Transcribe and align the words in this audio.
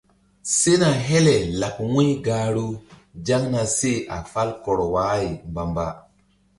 Sena 0.57 0.89
hele 1.07 1.35
laɓ 1.59 1.75
wu̧y 1.91 2.09
gahru 2.25 2.67
zaŋna 3.25 3.61
seh 3.77 3.99
a 4.15 4.17
fal 4.31 4.49
kɔr 4.63 4.79
wa-ay 4.93 5.25
mbamba. 5.49 5.85